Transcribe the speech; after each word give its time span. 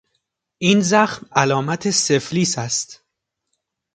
این 0.57 0.81
زخم 0.81 1.27
علامت 1.31 1.89
سفلیس 1.89 2.57
است. 2.57 3.03